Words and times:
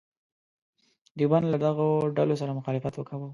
دیوبند 1.17 1.45
له 1.53 1.57
دغو 1.65 1.87
ډلو 2.17 2.35
سره 2.41 2.57
مخالفت 2.59 2.93
وکاوه. 2.95 3.27